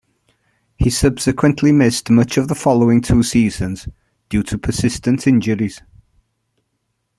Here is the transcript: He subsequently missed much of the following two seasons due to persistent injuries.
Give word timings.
He 0.77 0.89
subsequently 0.89 1.71
missed 1.71 2.09
much 2.09 2.35
of 2.37 2.47
the 2.47 2.55
following 2.55 3.01
two 3.01 3.21
seasons 3.21 3.87
due 4.29 4.41
to 4.41 4.57
persistent 4.57 5.27
injuries. 5.27 5.79